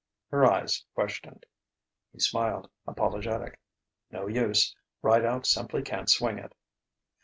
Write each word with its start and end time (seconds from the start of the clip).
Her 0.31 0.43
eyes 0.51 0.83
questioned. 0.95 1.45
He 2.11 2.19
smiled, 2.19 2.67
apologetic: 2.87 3.59
"No 4.09 4.25
use; 4.25 4.75
Rideout 5.03 5.45
simply 5.45 5.83
can't 5.83 6.09
swing 6.09 6.39
it." 6.39 6.55